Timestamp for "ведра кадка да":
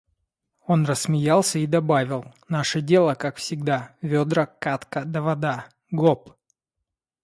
4.01-5.21